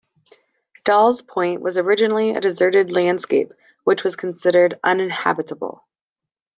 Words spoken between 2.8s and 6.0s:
landscape, which was considered uninhabitable.